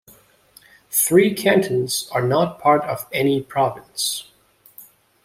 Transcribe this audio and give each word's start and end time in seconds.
Three 0.89 1.31
cantons 1.35 2.09
are 2.11 2.23
not 2.23 2.57
part 2.59 2.81
of 2.85 3.05
any 3.11 3.39
province. 3.39 4.31